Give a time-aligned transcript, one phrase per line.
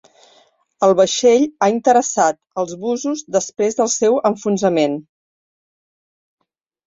[0.85, 4.95] El vaixell ha interessat als bussos després del seu enfonsament.